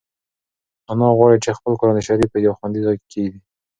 [0.91, 3.41] انا غواړي چې خپل قرانشریف په یو خوندي ځای کې کېږدي.